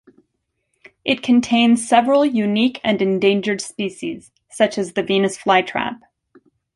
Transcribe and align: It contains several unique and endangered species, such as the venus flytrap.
It 1.05 1.21
contains 1.21 1.87
several 1.87 2.25
unique 2.25 2.81
and 2.83 2.99
endangered 3.03 3.61
species, 3.61 4.31
such 4.49 4.79
as 4.79 4.93
the 4.93 5.03
venus 5.03 5.37
flytrap. 5.37 6.01